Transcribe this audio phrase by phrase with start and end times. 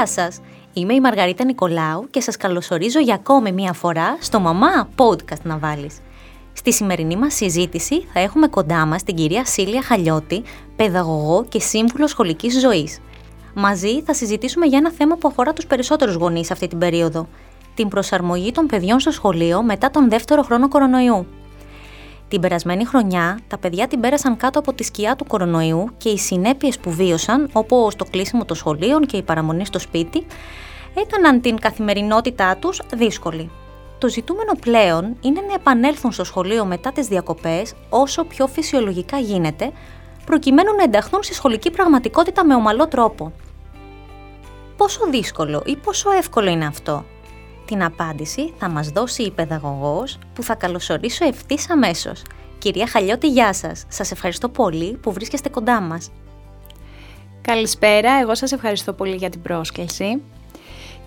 [0.00, 0.40] Γεια σας!
[0.72, 5.58] Είμαι η Μαργαρίτα Νικολάου και σας καλωσορίζω για ακόμη μία φορά στο «Μαμά Podcast να
[5.58, 5.98] βάλεις».
[6.52, 10.42] Στη σημερινή μας συζήτηση θα έχουμε κοντά μας την κυρία Σίλια Χαλιώτη,
[10.76, 12.98] παιδαγωγό και σύμβουλο σχολικής ζωής.
[13.54, 17.28] Μαζί θα συζητήσουμε για ένα θέμα που αφορά τους περισσότερους γονείς αυτή την περίοδο,
[17.74, 21.26] την προσαρμογή των παιδιών στο σχολείο μετά τον δεύτερο χρόνο κορονοϊού.
[22.30, 26.18] Την περασμένη χρονιά, τα παιδιά την πέρασαν κάτω από τη σκιά του κορονοϊού και οι
[26.18, 30.26] συνέπειες που βίωσαν, όπως το κλείσιμο των σχολείων και η παραμονή στο σπίτι,
[30.94, 33.50] έκαναν την καθημερινότητά τους δύσκολη.
[33.98, 39.72] Το ζητούμενο πλέον είναι να επανέλθουν στο σχολείο μετά τις διακοπές όσο πιο φυσιολογικά γίνεται,
[40.26, 43.32] προκειμένου να ενταχθούν στη σχολική πραγματικότητα με ομαλό τρόπο.
[44.76, 47.04] Πόσο δύσκολο ή πόσο εύκολο είναι αυτό;
[47.70, 52.22] Την απάντηση θα μας δώσει η παιδαγωγός που θα καλωσορίσω ευθύς αμέσως.
[52.58, 53.84] Κυρία Χαλιώτη, γεια σας.
[53.88, 56.10] Σας ευχαριστώ πολύ που βρίσκεστε κοντά μας.
[57.40, 60.22] Καλησπέρα, εγώ σας ευχαριστώ πολύ για την πρόσκληση.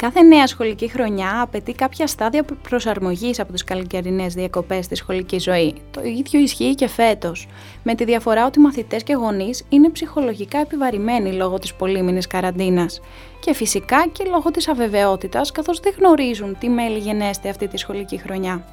[0.03, 5.73] Κάθε νέα σχολική χρονιά απαιτεί κάποια στάδια προσαρμογής από τις καλοκαιρινές διακοπές στη σχολική ζωή.
[5.91, 7.47] Το ίδιο ισχύει και φέτος.
[7.83, 13.01] Με τη διαφορά ότι μαθητές και γονείς είναι ψυχολογικά επιβαρημένοι λόγω της πολύμηνη καραντίνας.
[13.39, 18.17] Και φυσικά και λόγω της αβεβαιότητας, καθώς δεν γνωρίζουν τι μέλη γενέστε αυτή τη σχολική
[18.17, 18.65] χρονιά.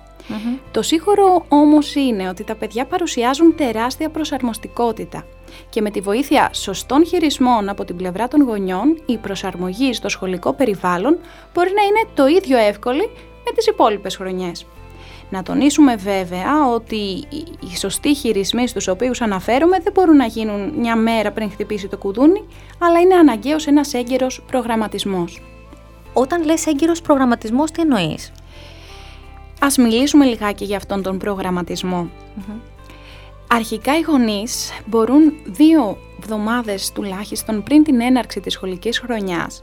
[0.70, 5.24] Το σίγουρο όμως είναι ότι τα παιδιά παρουσιάζουν τεράστια προσαρμοστικότητα
[5.68, 10.52] και με τη βοήθεια σωστών χειρισμών από την πλευρά των γονιών η προσαρμογή στο σχολικό
[10.52, 11.18] περιβάλλον
[11.54, 13.10] μπορεί να είναι το ίδιο εύκολη
[13.44, 14.66] με τις υπόλοιπες χρονιές.
[15.30, 17.24] Να τονίσουμε βέβαια ότι
[17.72, 21.98] οι σωστοί χειρισμοί στους οποίους αναφέρομαι δεν μπορούν να γίνουν μια μέρα πριν χτυπήσει το
[21.98, 22.44] κουδούνι,
[22.78, 25.42] αλλά είναι αναγκαίος ένας έγκαιρος προγραμματισμός.
[26.12, 28.32] Όταν λες έγκυρος προγραμματισμός, τι εννοείς;
[29.62, 32.10] Ας μιλήσουμε λιγάκι για αυτόν τον προγραμματισμο
[33.52, 39.62] Αρχικά οι γονείς μπορούν δύο εβδομάδες τουλάχιστον πριν την έναρξη της σχολικής χρονιάς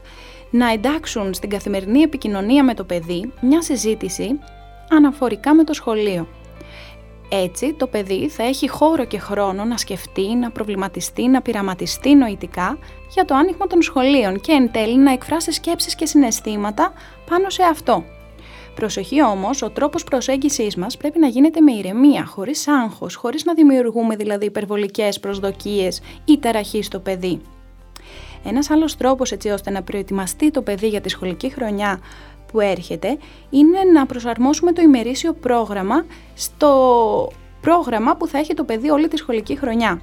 [0.50, 4.38] να εντάξουν στην καθημερινή επικοινωνία με το παιδί μια συζήτηση
[4.90, 6.28] αναφορικά με το σχολείο.
[7.28, 12.78] Έτσι, το παιδί θα έχει χώρο και χρόνο να σκεφτεί, να προβληματιστεί, να πειραματιστεί νοητικά
[13.10, 16.92] για το άνοιγμα των σχολείων και εν τέλει να εκφράσει σκέψεις και συναισθήματα
[17.30, 18.04] πάνω σε αυτό.
[18.78, 23.54] Προσοχή όμως, ο τρόπος προσέγγιση μας πρέπει να γίνεται με ηρεμία, χωρίς άγχος, χωρίς να
[23.54, 27.40] δημιουργούμε δηλαδή υπερβολικές προσδοκίες ή ταραχή στο παιδί.
[28.44, 32.00] Ένας άλλος τρόπος έτσι ώστε να προετοιμαστεί το παιδί για τη σχολική χρονιά
[32.52, 33.18] που έρχεται
[33.50, 39.16] είναι να προσαρμόσουμε το ημερήσιο πρόγραμμα στο πρόγραμμα που θα έχει το παιδί όλη τη
[39.16, 40.00] σχολική χρονιά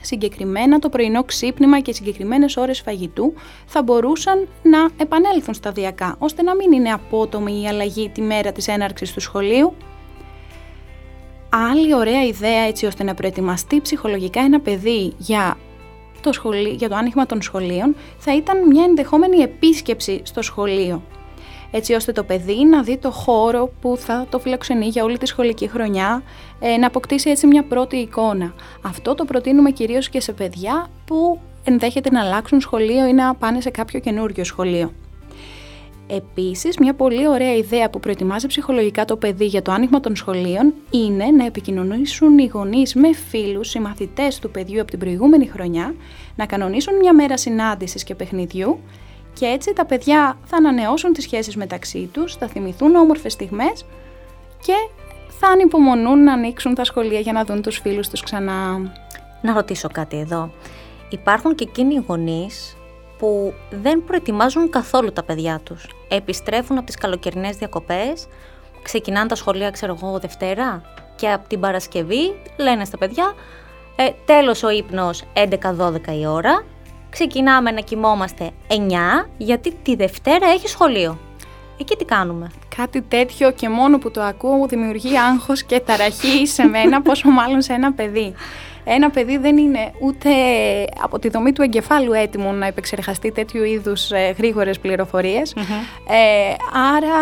[0.00, 3.34] συγκεκριμένα το πρωινό ξύπνημα και συγκεκριμένες ώρες φαγητού
[3.66, 8.68] θα μπορούσαν να επανέλθουν σταδιακά, ώστε να μην είναι απότομη η αλλαγή τη μέρα της
[8.68, 9.74] έναρξης του σχολείου.
[11.48, 15.56] Άλλη ωραία ιδέα έτσι ώστε να προετοιμαστεί ψυχολογικά ένα παιδί για
[16.20, 21.02] το, σχολείο, για το άνοιγμα των σχολείων θα ήταν μια ενδεχόμενη επίσκεψη στο σχολείο
[21.70, 25.26] έτσι ώστε το παιδί να δει το χώρο που θα το φιλοξενεί για όλη τη
[25.26, 26.22] σχολική χρονιά,
[26.60, 28.54] ε, να αποκτήσει έτσι μια πρώτη εικόνα.
[28.82, 33.60] Αυτό το προτείνουμε κυρίως και σε παιδιά που ενδέχεται να αλλάξουν σχολείο ή να πάνε
[33.60, 34.92] σε κάποιο καινούριο σχολείο.
[36.08, 40.74] Επίσης, μια πολύ ωραία ιδέα που προετοιμάζει ψυχολογικά το παιδί για το άνοιγμα των σχολείων
[40.90, 45.94] είναι να επικοινωνήσουν οι γονείς με φίλους, οι μαθητές του παιδιού από την προηγούμενη χρονιά,
[46.36, 48.78] να κανονίσουν μια μέρα συνάντησης και παιχνιδιού
[49.38, 53.84] και έτσι τα παιδιά θα ανανεώσουν τις σχέσεις μεταξύ τους, θα θυμηθούν όμορφες στιγμές
[54.62, 54.72] και
[55.28, 58.92] θα ανυπομονούν να ανοίξουν τα σχολεία για να δουν τους φίλους τους ξανά.
[59.42, 60.50] Να ρωτήσω κάτι εδώ.
[61.08, 62.76] Υπάρχουν και εκείνοι οι γονείς
[63.18, 65.86] που δεν προετοιμάζουν καθόλου τα παιδιά τους.
[66.08, 68.26] Επιστρέφουν από τις καλοκαιρινές διακοπές,
[68.82, 70.82] ξεκινάνε τα σχολεία, ξέρω εγώ, Δευτέρα
[71.16, 73.34] και από την Παρασκευή λένε στα παιδιά
[73.96, 76.64] ε, τέλος ο ύπνος 11-12 η ώρα,
[77.18, 78.74] ξεκινάμε να κοιμόμαστε 9
[79.36, 81.18] γιατί τη Δευτέρα έχει σχολείο.
[81.80, 86.64] Εκεί τι κάνουμε; Κάτι τέτοιο και μόνο που το ακούω δημιουργεί άγχος και ταραχή σε
[86.64, 88.34] μένα, πόσο μάλλον σε ένα παιδί.
[88.84, 90.30] Ένα παιδί δεν είναι ούτε
[91.02, 94.78] από τη δομή του εγκεφάλου έτοιμο να επεξεργαστεί τέτοιου είδους ε, γρήγορες
[96.08, 96.54] Ε,
[96.96, 97.16] άρα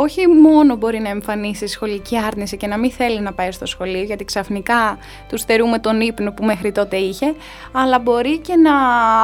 [0.00, 4.02] όχι μόνο μπορεί να εμφανίσει σχολική άρνηση και να μην θέλει να πάει στο σχολείο,
[4.02, 4.98] γιατί ξαφνικά
[5.28, 7.34] του στερούμε τον ύπνο που μέχρι τότε είχε,
[7.72, 8.72] αλλά μπορεί και να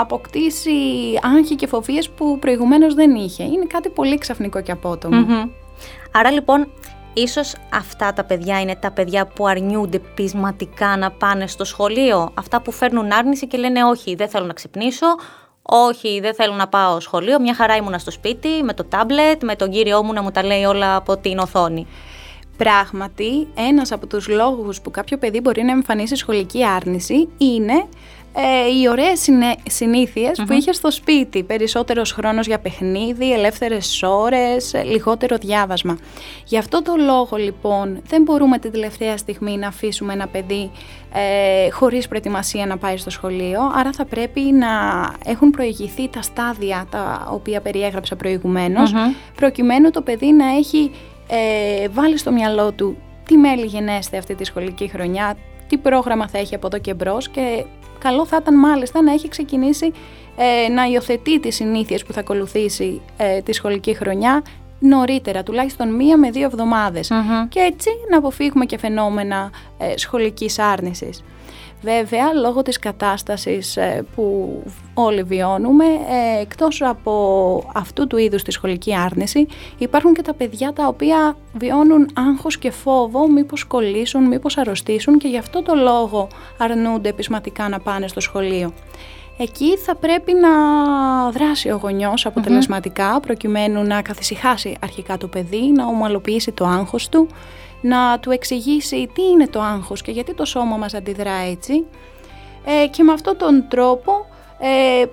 [0.01, 0.73] αποκτήσει
[1.37, 3.43] άγχη και φοβίες που προηγουμένως δεν είχε.
[3.43, 5.27] Είναι κάτι πολύ ξαφνικό και απότομο.
[6.13, 6.69] Άρα λοιπόν,
[7.15, 12.63] ίσως αυτά τα παιδιά είναι τα παιδιά που αρνιούνται πεισματικά να πάνε στο σχολείο, αυτά
[12.63, 15.07] που φέρνουν άρνηση και λένε όχι, δεν θέλω να ξυπνήσω,
[15.69, 17.41] όχι, δεν θέλω να πάω σχολείο.
[17.41, 20.45] Μια χαρά ήμουνα στο σπίτι με το τάμπλετ, με τον κύριό μου να μου τα
[20.45, 21.87] λέει όλα από την οθόνη.
[22.57, 27.87] Πράγματι, ένας από τους λόγους που κάποιο παιδί μπορεί να εμφανίσει σχολική άρνηση είναι
[28.37, 29.29] ε, οι ωραίες
[29.67, 31.43] συνήθειες που είχες στο σπίτι.
[31.43, 35.99] Περισσότερος χρόνος για παιχνίδι, ελεύθερες ώρες, λιγότερο διάβασμα.
[36.45, 40.71] Γι' αυτό το λόγο λοιπόν δεν μπορούμε την τελευταία στιγμή να αφήσουμε ένα παιδί
[41.13, 44.69] ε, χωρίς προετοιμασία να πάει στο σχολείο, άρα θα πρέπει να
[45.25, 48.17] έχουν προηγηθεί τα στάδια τα οποία περιέγραψα
[49.35, 50.91] προκειμένου το παιδί να έχει
[51.29, 52.97] ε, βάλει στο μυαλό του
[53.27, 55.37] τι μέλη γενέστε αυτή τη σχολική χρονιά,
[55.69, 57.65] τι πρόγραμμα θα έχει από εδώ και μπρος και
[58.05, 59.93] καλό θα ήταν μάλιστα να έχει ξεκινήσει
[60.37, 64.43] ε, να υιοθετεί τις συνήθειες που θα ακολουθήσει ε, τη σχολική χρονιά
[64.79, 66.51] νωρίτερα, τουλάχιστον μία με δύο
[67.49, 71.25] και έτσι να αποφύγουμε και φαινόμενα ε, σχολικής άρνησης.
[71.85, 74.63] Βέβαια, λόγω της κατάστασης ε, που
[74.95, 79.47] όλοι βιώνουμε, ε, εκτός από αυτού του είδους τη σχολική άρνηση,
[79.79, 85.29] υπάρχουν και τα παιδιά τα οποία βιώνουν άγχος και φόβο μήπως κολλήσουν, μήπως αρρωστήσουν και
[85.29, 86.29] γι' αυτό το λόγο
[86.59, 88.73] αρνούνται επισματικά να πάνε στο σχολείο.
[89.39, 90.51] Εκεί θα πρέπει να
[91.31, 92.27] δράσει ο γονιός
[93.23, 97.29] προκειμένου να καθησυχάσει αρχικά το παιδί, να ομαλοποιήσει το άγχος του,
[97.87, 101.85] να του εξηγήσει τι είναι το άγχος και γιατί το σώμα μας αντιδρά έτσι
[102.65, 104.13] ε, και με αυτόν τον τρόπο
[104.59, 105.05] ε,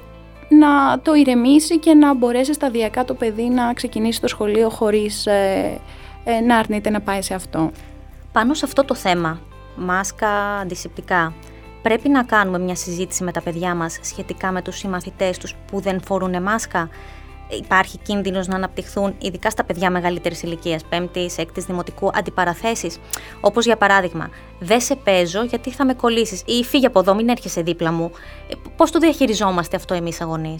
[0.56, 5.80] να το ηρεμήσει και να μπορέσει σταδιακά το παιδί να ξεκινήσει το σχολείο χωρίς ε,
[6.24, 7.72] ε, να αρνείται να πάει σε αυτό.
[8.32, 9.40] Πάνω σε αυτό το θέμα,
[9.76, 11.34] μάσκα, αντισηπτικά,
[11.82, 15.80] πρέπει να κάνουμε μια συζήτηση με τα παιδιά μας σχετικά με τους συμμαθητές τους που
[15.80, 16.90] δεν φορούν μάσκα;
[17.57, 22.98] Υπάρχει κίνδυνος να αναπτυχθούν, ειδικά στα παιδιά μεγαλύτερης ηλικίας, πέμπτης, έκτης δημοτικού, αντιπαραθέσεις.
[23.42, 27.30] Όπως για παράδειγμα, δεν σε παίζω γιατί θα με κολλήσεις ή φύγει από εδώ, μην
[27.30, 28.12] έρχεσαι δίπλα μου.
[28.50, 30.57] Ε, Πώς το διαχειριζόμαστε αυτό εμείς αγωνεί.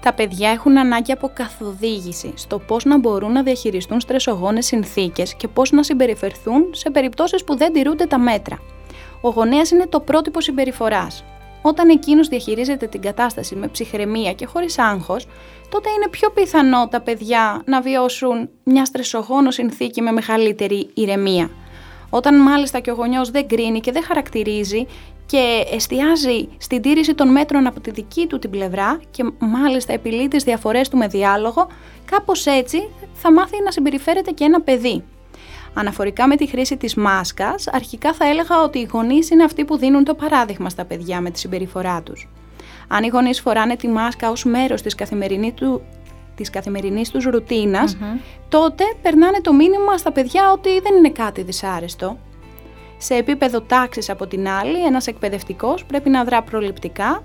[0.00, 5.48] Τα παιδιά έχουν ανάγκη από καθοδήγηση στο πώς να μπορούν να διαχειριστούν στρεσογόνες συνθήκες και
[5.48, 8.58] πώς να συμπεριφερθούν σε περιπτώσεις που δεν τηρούνται τα μέτρα.
[9.20, 11.24] Ο γονέας είναι το πρότυπο συμπεριφοράς.
[11.62, 15.26] Όταν εκείνος διαχειρίζεται την κατάσταση με ψυχραιμία και χωρίς άγχος,
[15.68, 21.50] τότε είναι πιο πιθανό τα παιδιά να βιώσουν μια στρεσογόνο συνθήκη με μεγαλύτερη ηρεμία.
[22.10, 24.86] Όταν μάλιστα και ο γονιός δεν κρίνει και δεν χαρακτηρίζει
[25.26, 30.28] και εστιάζει στην τήρηση των μέτρων από τη δική του την πλευρά και μάλιστα επιλύει
[30.28, 31.66] τις διαφορές του με διάλογο,
[32.04, 35.04] κάπως έτσι θα μάθει να συμπεριφέρεται και ένα παιδί.
[35.74, 39.76] Αναφορικά με τη χρήση της μάσκας, αρχικά θα έλεγα ότι οι γονείς είναι αυτοί που
[39.76, 42.28] δίνουν το παράδειγμα στα παιδιά με τη συμπεριφορά τους.
[42.88, 45.82] Αν οι γονείς φοράνε τη μάσκα ως μέρος της καθημερινής, του,
[46.34, 47.96] της καθημερινής τους ρουτινας
[48.48, 52.18] τότε περνάνε το μήνυμα στα παιδιά ότι δεν είναι κάτι δυσάρεστο.
[52.98, 57.22] Σε επίπεδο τάξης από την άλλη, ένας εκπαιδευτικός πρέπει να δρά προληπτικά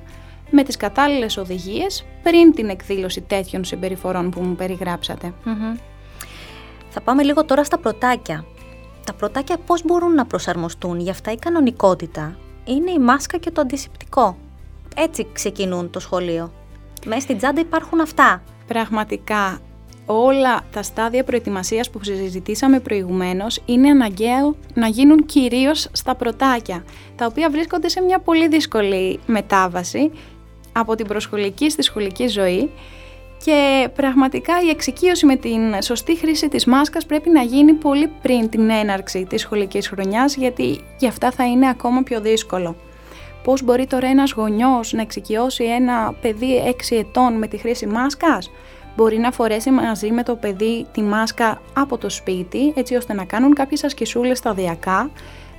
[0.49, 5.33] με τις κατάλληλες οδηγίες πριν την εκδήλωση τέτοιων συμπεριφορών που μου περιγραψατε
[6.93, 8.45] θα πάμε λίγο τώρα στα πρωτάκια.
[9.05, 13.61] Τα πρωτάκια πώς μπορούν να προσαρμοστούν, για αυτά η κανονικότητα; Είναι η μάσκα και το
[13.61, 14.37] αντισηπτικό.
[14.95, 16.51] Έτσι ξεκινούν το σχολείο.
[17.05, 18.41] Μέσα στην τσάντα υπάρχουν αυτά.
[18.67, 19.59] Πραγματικά
[20.05, 26.83] όλα τα στάδια προετοιμασίας που συζητήσαμε προηγουμένως είναι αναγκαίο να γίνουν κυρίως στα πρωτάκια,
[27.15, 30.11] τα οποία βρίσκονται σε μια πολύ δύσκολη μετάβαση
[30.71, 32.69] από την προσχολική στη σχολική ζωή
[33.43, 38.49] και πραγματικά η εξοικείωση με την σωστή χρήση της μάσκας πρέπει να γίνει πολύ πριν
[38.49, 42.75] την έναρξη της σχολικής χρονιάς γιατί γι' αυτά θα είναι ακόμα πιο δύσκολο.
[43.43, 48.51] Πώς μπορεί τώρα ένας γονιός να εξοικειώσει ένα παιδί 6 ετών με τη χρήση μάσκας;
[48.95, 53.25] Μπορεί να φορέσει μαζί με το παιδί τη μάσκα από το σπίτι έτσι ώστε να
[53.25, 55.09] κάνουν κάποιες ασκησούλες σταδιακά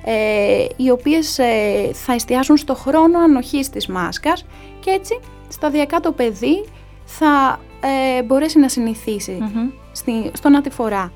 [0.03, 4.45] ε, οι οποίες ε, θα εστιάζουν στο χρόνο ανοχής της μάσκας
[4.79, 6.65] και έτσι σταδιακά το παιδί
[7.05, 7.59] θα
[8.17, 9.37] ε, μπορέσει να συνηθισει
[9.91, 11.11] στη, στο να τη φορά.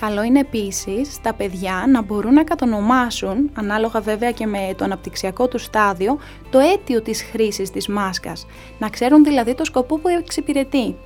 [0.00, 5.48] Καλό είναι επίσης τα παιδιά να μπορούν να κατονομάσουν, ανάλογα βέβαια και με το αναπτυξιακό
[5.48, 6.18] του στάδιο,
[6.50, 8.46] το αίτιο της χρήσης της μάσκας.
[8.78, 10.96] Να ξέρουν δηλαδή το σκοπό που εξυπηρετεί.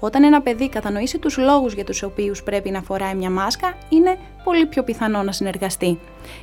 [0.00, 4.18] Όταν ένα παιδί κατανοήσει τους λόγους για τους οποίους πρέπει να φοράει μια μάσκα, είναι
[4.44, 5.98] πολύ πιο πιθανό να συνεργαστεί.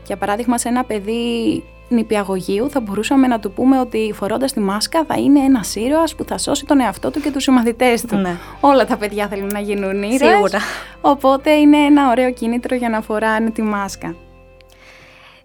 [0.06, 5.04] Για παράδειγμα, σε ένα παιδί νηπιαγωγείου θα μπορούσαμε να του πούμε ότι φορώντας τη μάσκα
[5.08, 8.15] θα είναι ένας ήρωας που θα σώσει τον εαυτό του και τους συμμαθητές του.
[8.15, 8.38] Ναι.
[8.60, 10.60] Όλα τα παιδιά θέλουν να γίνουν ήρωες, Σίγουρα.
[11.01, 14.15] οπότε είναι ένα ωραίο κίνητρο για να φοράνε τη μάσκα.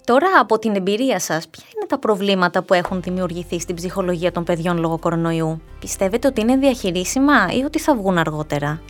[0.04, 4.44] Τώρα από την εμπειρία σας, ποια είναι τα προβλήματα που έχουν δημιουργηθεί στην ψυχολογία των
[4.44, 8.80] παιδιών λόγω κορονοϊού; Πιστεύετε ότι είναι διαχειρίσιμα ή ότι θα βγουν αργότερα;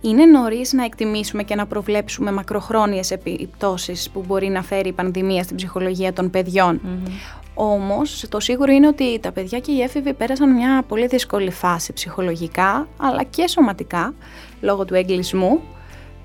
[0.00, 5.42] Είναι νωρίς να εκτιμήσουμε και να προβλέψουμε μακροχρόνιες επιπτώσεις που μπορεί να φέρει η πανδημία
[5.42, 6.80] στην ψυχολογία των παιδιών.
[6.84, 7.10] Mm-hmm.
[7.58, 11.92] Όμως, το σίγουρο είναι ότι τα παιδιά και οι έφηβοι πέρασαν μια πολύ δύσκολη φάση
[11.92, 14.14] ψυχολογικά, αλλά και σωματικά,
[14.60, 15.60] λόγω του εγκλισμού.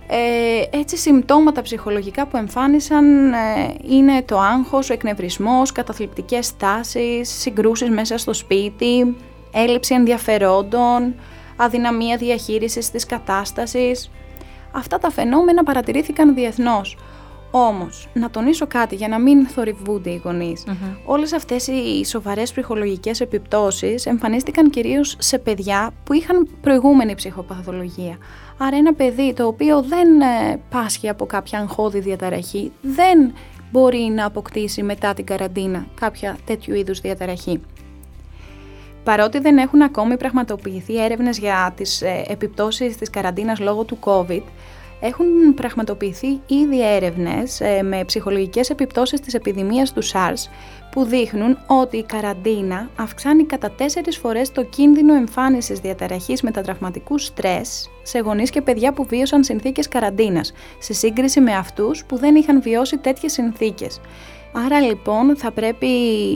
[0.08, 3.38] Ε, έτσι συμπτώματα ψυχολογικά που εμφάνισαν ε,
[3.90, 9.16] είναι το άγχος, ο εκνευρισμός, καταθλιπτικές στάσεις, συγκρούσεις μέσα στο σπίτι,
[9.52, 11.16] έλλειψη ενδιαφερόντων,
[11.64, 14.12] αδυναμία διαχείρισης της κατάστασης.
[14.72, 16.98] Αυτά τα φαινόμενα παρατηρήθηκαν διεθνώς.
[17.52, 20.64] Όμως, να τονίσω κάτι για να μην θορυβούνται οι γονείς.
[20.68, 20.96] Mm-hmm.
[21.06, 28.18] Όλες αυτές οι σοβαρές ψυχολογικές επιπτώσεις εμφανίστηκαν κυρίως σε παιδιά που είχαν προηγούμενη ψυχοπαθολογία.
[28.58, 33.34] Άρα ένα παιδί το οποίο δεν ε, πάσχει από κάποια αγχώδη διαταραχή, δεν
[33.72, 37.62] μπορεί να αποκτήσει μετά την καραντίνα κάποια τέτοιου είδους διαταραχή.
[39.04, 44.44] Παρότι δεν έχουν ακόμη πραγματοποιηθεί έρευνες για τις ε, επιπτώσεις της καραντίνας λόγω του COVID,
[45.02, 50.50] έχουν πραγματοποιηθεί ήδη έρευνες ε, με ψυχολογικές επιπτώσεις της επιδημίας του SARS
[50.92, 57.90] που δείχνουν ότι η καραντίνα αυξάνει κατά τέσσερις φορές το κίνδυνο εμφάνισης διαταραχής μετατραυματικού στρες
[58.04, 62.62] σε γονείς και παιδιά που βίωσαν συνθήκες καραντίνας, σε σύγκριση με αυτούς που δεν είχαν
[62.62, 64.02] βιώσει τέτοιες συνθήκες.
[64.54, 65.88] Άρα λοιπόν θα πρέπει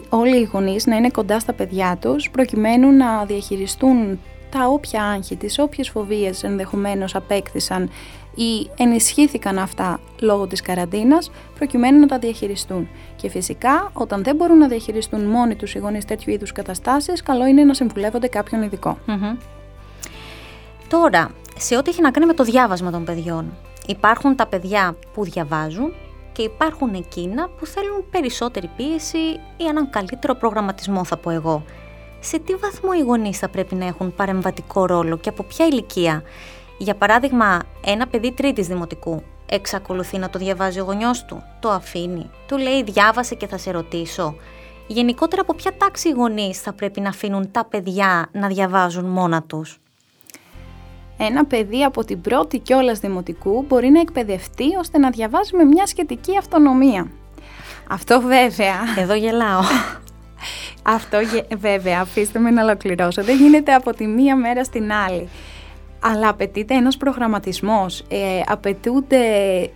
[0.10, 4.20] όλοι οι γονείς να είναι κοντά στα παιδιά τους προκειμένου να διαχειριστούν
[4.50, 7.90] τα όποια άγχη, τις όποιες φοβίες ενδεχομένως απέκτησαν
[8.36, 12.88] ή ενισχύθηκαν αυτά λόγω της καραντίνας προκειμένου να τα διαχειριστούν.
[13.16, 17.46] Και φυσικά όταν δεν μπορούν να διαχειριστούν μόνοι τους οι γονείς τέτοιου είδους καταστάσεις, καλό
[17.46, 18.70] είναι να συμβουλεύονται κάποιον
[20.88, 23.58] Τώρα, σε ό,τι έχει να κάνει με το διάβασμα των παιδιών,
[23.88, 25.94] υπάρχουν τα παιδιά που διαβάζουν
[26.36, 29.18] και υπάρχουν εκείνα που θέλουν περισσότερη πίεση
[29.58, 31.64] ή έναν καλύτερο προγραμματισμό θα πω εγώ.
[32.20, 36.24] Σε τι βαθμό οι γονείς θα πρέπει να έχουν παρεμβατικό ρόλο και από ποια ηλικία;
[36.78, 42.30] Για παράδειγμα, ένα παιδί τρίτης δημοτικού εξακολουθεί να το διαβάζει ο γονιός του, το αφήνει,
[42.48, 44.36] του λέει διάβασε και θα σε ρωτήσω.
[44.88, 49.44] Γενικότερα από ποια τάξη οι γονείς θα πρέπει να αφήνουν τα παιδιά να διαβάζουν μόνα
[49.44, 49.80] τους;
[51.18, 55.86] Ένα παιδί από την πρώτη κιόλας δημοτικού μπορεί να εκπαιδευτεί ώστε να διαβάζει με μια
[55.86, 57.08] σχετική αυτονομία.
[57.90, 58.76] Αυτό βέβαια...
[58.98, 59.62] Εδώ γελάω.
[60.84, 61.18] Αυτό
[61.58, 65.30] βέβαια, αφήστε με να ολοκληρώσω, δεν γίνεται από τη μία μέρα στην άλλη
[66.12, 69.18] αλλά απαιτείται ένας προγραμματισμός, ε, απαιτούνται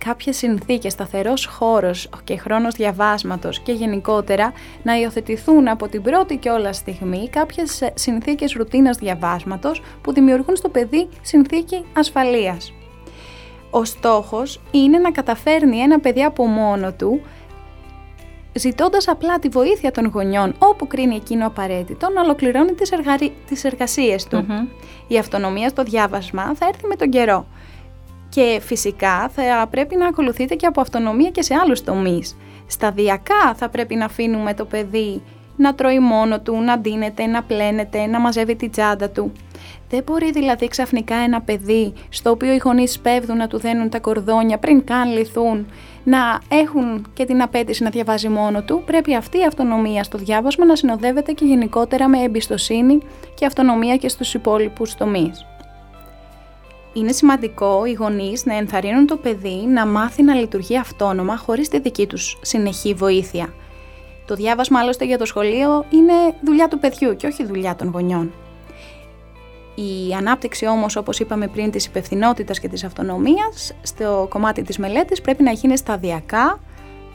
[0.04, 6.50] κάποιες συνθήκες, σταθερός χώρος και χρόνος διαβάσματος και γενικότερα να υιοθετηθούν από την πρώτη και
[6.50, 12.72] όλα στιγμή κάποιες συνθήκες ρουτίνας διαβάσματος που δημιουργούν στο παιδί συνθήκη ασφαλείας.
[13.70, 17.20] Ο στόχος είναι να καταφέρνει ένα παιδί από μόνο του
[18.52, 23.32] ζητώντας απλά τη βοήθεια των γονιών όπου κρίνει εκείνο απαραίτητο να ολοκληρώνει τις, εργαρι...
[23.46, 24.46] τις εργασίες του.
[25.12, 27.46] Η αυτονομία στο διάβασμα θα έρθει με τον καιρό.
[28.28, 32.36] Και φυσικά θα πρέπει να ακολουθείτε και από αυτονομία και σε άλλους τομείς.
[32.66, 35.22] Σταδιακά θα πρέπει να αφήνουμε το παιδί
[35.56, 39.32] να τρώει μόνο του, να ντύνεται, να πλένεται, να μαζεύει την τσάντα του.
[39.88, 43.98] Δεν μπορεί δηλαδή ξαφνικά ένα παιδί στο οποίο οι γονείς σπέβδουν να του δένουν τα
[43.98, 45.66] κορδόνια πριν καν λυθούν
[46.04, 50.64] να έχουν και την απέτηση να διαβάζει μόνο του, πρέπει αυτή η αυτονομία στο διάβασμα
[50.64, 52.98] να συνοδεύεται και γενικότερα με εμπιστοσύνη
[53.34, 55.44] και αυτονομία και στους υπόλοιπους τομείς.
[56.92, 61.80] Είναι σημαντικό οι γονείς να ενθαρρύνουν το παιδί να μάθει να λειτουργεί αυτόνομα χωρίς τη
[61.80, 63.54] δική τους συνεχή βοήθεια.
[64.26, 66.12] Το διάβασμα άλλωστε για το σχολείο είναι
[66.44, 68.32] δουλειά του παιδιού και όχι δουλειά των γονιών.
[69.82, 75.20] Η ανάπτυξη όμως, όπως είπαμε πριν, της υπευθυνότητας και της αυτονομίας στο κομμάτι της μελέτης
[75.20, 76.60] πρέπει να γίνει σταδιακά,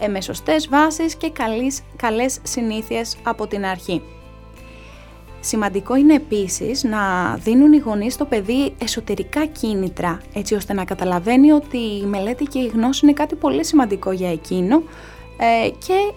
[0.09, 4.01] με σωστές βάσεις και καλές, καλές συνήθειες από την αρχή.
[5.39, 11.51] Σημαντικό είναι επίσης να δίνουν οι γονείς στο παιδί εσωτερικά κίνητρα, έτσι ώστε να καταλαβαίνει
[11.51, 14.83] ότι η μελέτη και η γνώση είναι κάτι πολύ σημαντικό για εκείνο
[15.37, 16.13] ε, και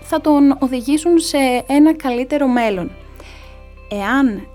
[0.00, 2.90] θα τον οδηγήσουν σε ένα καλύτερο μέλλον.
[3.90, 4.48] Εάν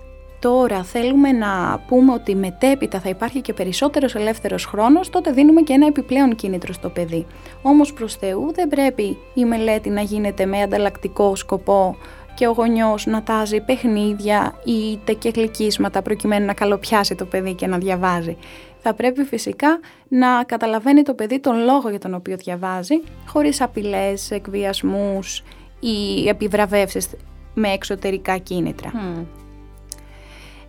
[0.44, 5.74] τώρα θέλουμε να πούμε ότι μετέπειτα θα υπάρχει και περισσότερος ελεύθερος χρόνος, τότε δίνουμε και
[5.74, 7.26] ένα επιπλέον κίνητρο στο παιδί.
[7.62, 11.98] Όμως προς Θεού δεν πρέπει η μελέτη να γίνεται με ανταλλακτικό σκοπό
[12.34, 17.68] και ο γονιός να τάζει παιχνίδια ή και γλυκίσματα προκειμένου να καλοπιάσει το παιδί και
[17.68, 18.38] να διαβάζει.
[18.80, 24.32] Θα πρέπει φυσικά να καταλαβαίνει το παιδί τον λόγο για τον οποίο διαβάζει, χωρίς απειλές,
[24.32, 25.44] εκβιασμούς
[25.80, 27.10] ή επιβραβεύσεις
[27.54, 28.92] με εξωτερικά κίνητρα.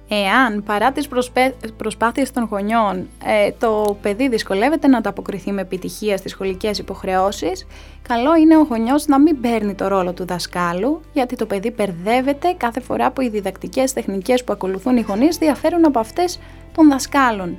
[0.09, 1.55] Εάν παρά τις προσπέ...
[1.77, 7.67] προσπάθειες των γονιών ε, το παιδί δυσκολεύεται να ανταποκριθεί με επιτυχία στις σχολικές υποχρεώσεις,
[8.09, 12.55] καλό είναι ο γονιός να μην παίρνει το ρόλο του δασκάλου, γιατί το παιδί μπερδεύεται
[12.57, 16.41] κάθε φορά που οι διδακτικές τεχνικές που ακολουθούν οι γονείς διαφέρουν από αυτές
[16.75, 17.59] των δασκάλων.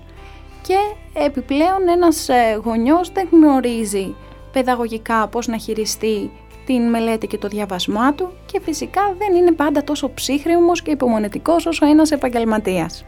[0.62, 0.78] Και
[1.14, 4.16] επιπλέον ένας ε, γονιός δεν γνωρίζει
[4.52, 6.32] παιδαγωγικά πώς να χειριστεί
[6.66, 11.66] την μελέτη και το διαβασμά του και φυσικά δεν είναι πάντα τόσο ψύχρεμος και υπομονετικός
[11.66, 13.06] όσο ένας επαγγελματίας.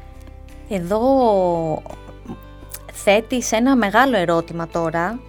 [0.69, 1.01] Εδώ
[2.93, 5.19] θέτει σε ένα μεγάλο ερώτημα τώρα,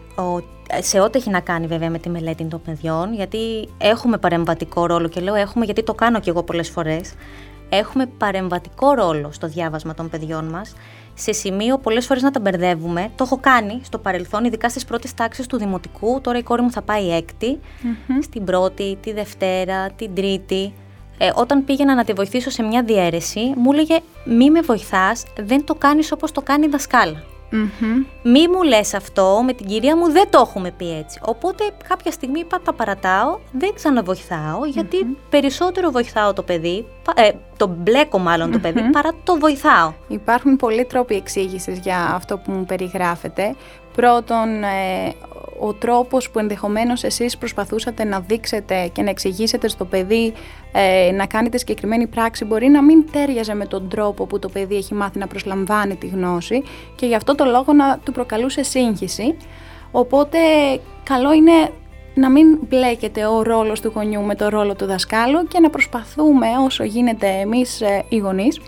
[0.80, 5.08] σε ό,τι έχει να κάνει βέβαια με τη μελέτη των παιδιών, γιατί έχουμε παρεμβατικό ρόλο
[5.08, 7.14] και λέω έχουμε γιατί το κάνω και εγώ πολλές φορές,
[7.68, 10.74] έχουμε παρεμβατικό ρόλο στο διάβασμα των παιδιών μας,
[11.18, 13.10] σε σημείο πολλές φορές να τα μπερδεύουμε.
[13.16, 16.20] Το έχω κάνει στο παρελθόν, ειδικά στις πρώτες τάξεις του Δημοτικού.
[16.20, 17.58] Τώρα η κόρη μου θα πάει έκτη,
[18.22, 20.72] στην πρώτη, τη Δευτέρα, την Τρίτη.
[21.18, 25.64] Ε, όταν πήγαινα να τη βοηθήσω σε μια διαίρεση, μου έλεγε μη με βοηθάς, δεν
[25.64, 27.22] το κάνεις όπως το κάνει η δασκάλα.
[27.52, 28.06] Mm-hmm.
[28.22, 31.20] Μη μου λες αυτό, με την κυρία μου δεν το έχουμε πει έτσι.
[31.22, 34.60] Οπότε κάποια στιγμή είπα τα παρατάω, δεν ξαναβοηθάω,
[35.30, 39.92] περισσότερο βοηθάω το παιδί, ε, το μπλέκω μάλλον το παιδί, παρά το βοηθάω.
[40.08, 43.54] Υπάρχουν πολλοί τρόποι εξήγησης για αυτό που μου περιγράφετε.
[43.94, 45.14] Πρώτον, ε,
[45.60, 50.32] ο τρόπος που ενδεχομένως εσείς προσπαθούσατε να δείξετε και να εξηγήσετε στο παιδί
[50.72, 54.76] ε, να κάνετε συγκεκριμένη πράξη μπορεί να μην τέριαζε με τον τρόπο που το παιδί
[54.76, 56.62] έχει μάθει να προσλαμβάνει τη γνώση
[56.94, 59.36] και γι' αυτό το λόγο να του προκαλούσε σύγχυση.
[59.90, 60.38] Οπότε
[61.02, 61.52] καλό είναι
[62.14, 66.46] να μην μπλέκεται ο ρόλος του γονιού με το ρόλο του δασκάλου και να προσπαθούμε
[66.64, 68.60] όσο γίνεται εμείς ε, οι γονείς,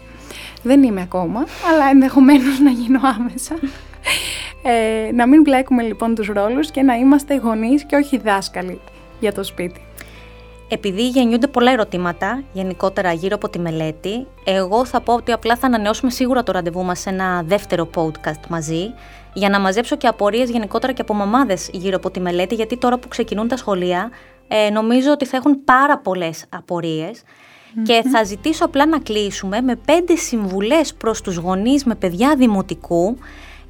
[0.63, 3.55] δεν είμαι ακόμα, αλλά ενδεχομένως να γίνω άμεσα,
[4.63, 8.81] ε, να μην μπλέκουμε λοιπόν τους ρόλους και να είμαστε γονείς και όχι δάσκαλοι
[9.21, 9.81] για το σπίτι.
[10.69, 15.67] Επειδή γεννιούνται πολλά ερωτήματα γενικότερα γύρω από τη μελέτη, εγώ θα πω ότι απλά θα
[15.67, 18.95] ανανεώσουμε σίγουρα το ραντεβού μας σε ένα δεύτερο podcast μαζί,
[19.33, 22.99] για να μαζέψω και απορίες γενικότερα και από μαμάδες γύρω από τη μελέτη, γιατί τώρα
[22.99, 24.11] που ξεκινούν τα σχολεία,
[24.49, 26.45] ε, νομίζω ότι θα έχουν πάρα πολλές
[27.83, 33.19] και θα ζητήσω απλά να κλείσουμε με πέντε συμβουλές προς τους γονείς με παιδιά δημοτικού,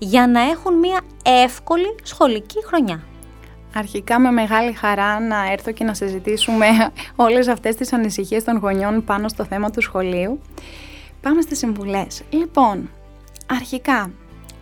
[0.02, 3.02] για να έχουν μια εύκολη σχολική χρονιά.
[3.75, 6.66] Αρχικά με μεγάλη χαρά να έρθω και να συζητήσουμε
[7.26, 10.40] όλες αυτές τις ανησυχίες των γονιών πάνω στο θέμα του σχολείου.
[11.21, 12.23] Πάμε στις συμβουλές.
[12.30, 12.90] Λοιπόν,
[13.47, 14.11] αρχικά,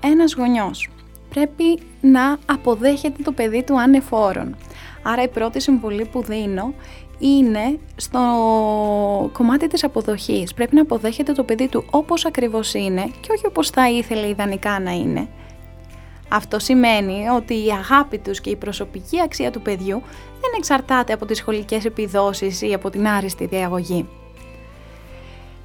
[0.00, 0.88] ένας γονιός
[1.28, 4.57] πρέπει να αποδέχεται το παιδί του ανεφόρων.
[5.02, 6.75] Άρα η πρώτη συμβουλή που δίνω
[7.18, 8.20] είναι στο
[9.32, 10.54] κομμάτι της αποδοχής.
[10.54, 14.81] Πρέπει να αποδέχεται το παιδί του όπως ακριβώς είναι και όχι όπως θα ήθελε ιδανικά
[14.81, 15.28] να είναι.
[16.28, 20.02] Αυτό σημαίνει ότι η αγάπη τους και η προσωπική αξία του παιδιού
[20.40, 24.09] δεν εξαρτάται από τις σχολικές επιδόσεις ή από την άριστη διαγωγή.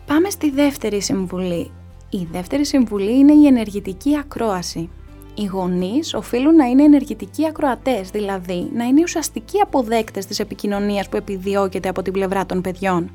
[0.05, 1.71] Πάμε στη δεύτερη συμβουλή.
[2.09, 4.89] Η δεύτερη συμβουλή είναι η ενεργητική ακρόαση.
[5.35, 11.17] Οι γονείς οφείλουν να είναι ενεργητικοί ακροατές, δηλαδή να είναι ουσιαστικοί αποδέκτες της επικοινωνίας που
[11.17, 13.11] επιδιώκεται από την πλευρά των παιδιών.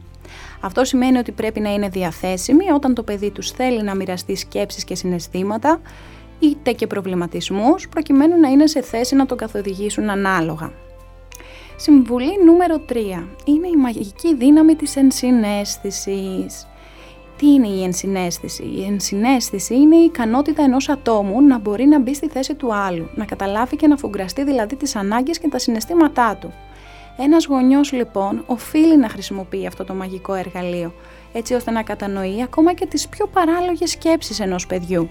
[0.61, 4.85] Αυτό σημαίνει ότι πρέπει να είναι διαθέσιμοι όταν το παιδί τους θέλει να μοιραστεί σκέψεις
[4.85, 5.81] και συναισθήματα,
[6.39, 10.73] είτε και προβληματισμούς, προκειμένου να είναι σε θέση να τον καθοδηγήσουν ανάλογα.
[11.77, 12.95] Συμβουλή νούμερο 3.
[13.45, 16.67] Είναι η μαγική δύναμη της ενσυναίσθησης.
[17.39, 18.63] Τι είναι η ενσυναίσθηση.
[18.63, 23.09] Η ενσυναίσθηση είναι η ικανότητα ενός ατόμου να μπορεί να μπει στη θέση του άλλου,
[23.15, 26.53] να καταλάβει και να φουγκραστεί δηλαδή τις ανάγκες και τα συναισθήματά του.
[27.19, 30.95] Ένας γονιός λοιπόν οφείλει να χρησιμοποιεί αυτό το μαγικό εργαλείο,
[31.33, 35.09] έτσι ώστε να κατανοεί ακόμα και τις πιο παράλογες σκέψεις ενός παιδιού.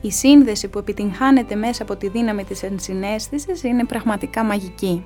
[0.00, 5.04] Η σύνδεση που επιτυγχάνεται μέσα από τη δύναμη της ενσυναίσθησης είναι πραγματικά μαγική.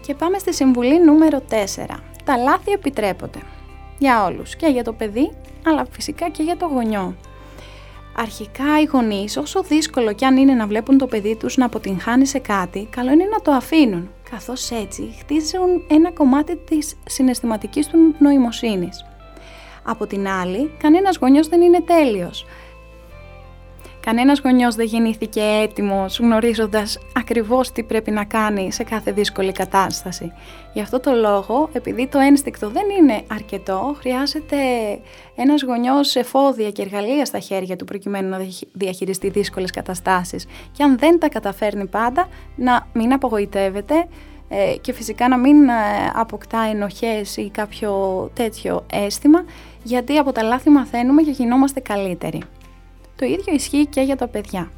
[0.00, 1.54] Και πάμε στη συμβουλή νούμερο 4.
[2.24, 3.38] Τα λάθη επιτρέπονται
[3.98, 5.32] για όλους και για το παιδί
[5.66, 7.14] αλλά φυσικά και για το γονιό.
[8.16, 12.26] Αρχικά οι γονείς, όσο δύσκολο κι αν είναι να βλέπουν το παιδί τους να αποτυγχάνει
[12.26, 18.14] σε κάτι, καλό είναι να το αφήνουν, καθώς έτσι χτίζουν ένα κομμάτι της συναισθηματικής του
[18.18, 19.04] νοημοσύνης.
[19.82, 22.46] Από την άλλη, κανένας γονιός δεν είναι τέλειος,
[24.04, 30.32] Κανένας γονιός δεν γεννήθηκε έτοιμος γνωρίζοντας ακριβώς τι πρέπει να κάνει σε κάθε δύσκολη κατάσταση.
[30.72, 34.56] Γι' αυτό το λόγο, επειδή το ένστικτο δεν είναι αρκετό, χρειάζεται
[35.34, 38.38] ένας γονιός εφόδια και εργαλεία στα χέρια του προκειμένου να
[38.72, 40.46] διαχειριστεί δύσκολες καταστάσεις.
[40.72, 44.06] Και αν δεν τα καταφέρνει πάντα, να μην απογοητεύεται
[44.48, 45.72] ε, και φυσικά να μην ε,
[46.14, 49.44] αποκτά ενοχές ή κάποιο τέτοιο αίσθημα,
[49.82, 52.42] γιατί από τα λάθη μαθαίνουμε και γινόμαστε καλύτεροι.
[53.24, 54.70] Το ίδιο ισχύει και για τα παιδια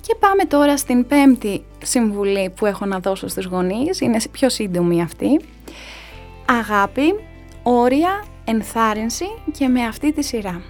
[0.00, 5.02] Και πάμε τώρα στην πέμπτη συμβουλή που έχω να δώσω στους γονείς, είναι πιο σύντομη
[5.02, 5.40] αυτή.
[6.46, 7.14] Αγάπη,
[7.62, 9.24] όρια, ενθάρρυνση
[9.58, 10.62] και με αυτή τη σειρά.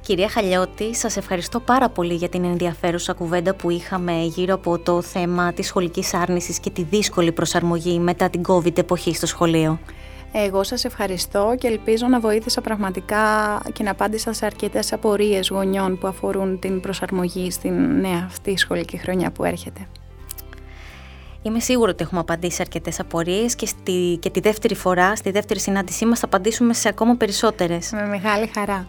[0.00, 5.02] Κυρία Χαλιώτη, σας ευχαριστώ πάρα πολύ για την ενδιαφέρουσα κουβέντα που είχαμε γύρω από το
[5.02, 9.78] θέμα της σχολικής άρνησης και τη δύσκολη προσαρμογή μετά την COVID εποχή στο σχολείο.
[10.32, 15.98] Εγώ σας ευχαριστώ και ελπίζω να βοήθησα πραγματικά και να απάντησα σε αρκετές απορίες γονιών
[15.98, 19.88] που αφορούν την προσαρμογή στην νέα αυτή σχολική χρονιά που έρχεται.
[21.42, 25.30] Είμαι σίγουρη ότι έχουμε απαντήσει σε αρκετές απορίες και, στη, και τη δεύτερη φορά, στη
[25.30, 27.92] δεύτερη συνάντησή μας θα απαντήσουμε σε ακόμα περισσότερες.
[27.92, 28.86] Με μεγάλη χαρά.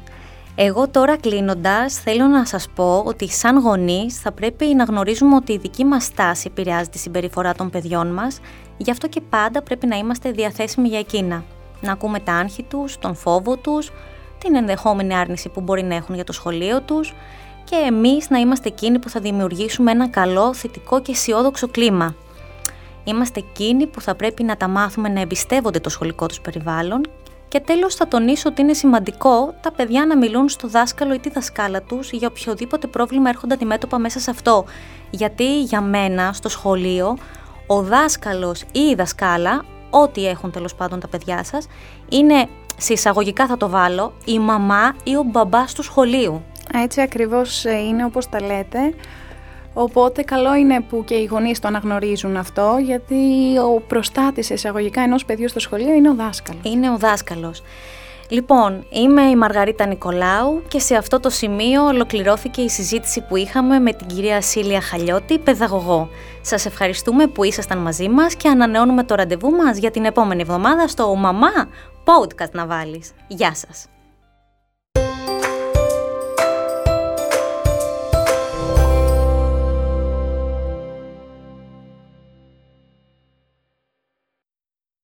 [0.55, 5.53] Εγώ τώρα κλείνοντας θέλω να σας πω ότι σαν γονείς θα πρέπει να γνωρίζουμε ότι
[5.53, 8.39] η δική μας στάση επηρεάζει τη συμπεριφορά των παιδιών μας,
[8.77, 11.43] γι' αυτό και πάντα πρέπει να είμαστε διαθέσιμοι για εκείνα.
[11.81, 13.91] Να ακούμε τα άγχη τους, τον φόβο τους,
[14.37, 17.13] την ενδεχόμενη άρνηση που μπορεί να έχουν για το σχολείο τους
[17.63, 22.15] και εμείς να είμαστε εκείνοι που θα δημιουργήσουμε ένα καλό, θετικό και αισιόδοξο κλίμα.
[23.03, 27.01] Είμαστε εκείνοι που θα πρέπει να τα μάθουμε να εμπιστεύονται το σχολικό τους περιβάλλον
[27.53, 31.29] και τέλος θα τονίσω ότι είναι σημαντικό τα παιδιά να μιλούν στο δάσκαλο ή τη
[31.29, 34.65] δασκάλα τους για οποιοδήποτε πρόβλημα έρχονται αντιμέτωπα μέσα σε αυτό.
[35.09, 37.17] Γιατί για μένα στο σχολείο
[37.67, 41.67] ο δάσκαλος ή η δασκάλα, ό,τι έχουν τέλος πάντων τα παιδιά σας,
[42.09, 46.43] είναι σε εισαγωγικά θα το βάλω, η μαμά ή ο μπαμπάς του σχολείου.
[46.73, 48.93] Έτσι ακριβώς ε, είναι όπως τα λέτε.
[49.73, 53.15] Οπότε καλό είναι που και οι γονείς το αναγνωρίζουν αυτό, γιατί
[53.57, 56.61] ο προστάτης εισαγωγικά ενός παιδιού στο σχολείο είναι ο δάσκαλος.
[56.63, 57.61] Είναι ο δάσκαλος.
[58.29, 63.79] Λοιπόν, είμαι η Μαργαρίτα Νικολάου και σε αυτό το σημείο ολοκληρώθηκε η συζήτηση που είχαμε
[63.79, 66.09] με την κυρία Σίλια Χαλιώτη, παιδαγωγό.
[66.41, 70.87] Σας ευχαριστούμε που ήσασταν μαζί μας και ανανεώνουμε το ραντεβού μας για την επόμενη εβδομάδα
[70.87, 71.67] στο «Μαμά,
[72.03, 73.11] podcast να βάλεις».
[73.27, 73.87] Γεια σας!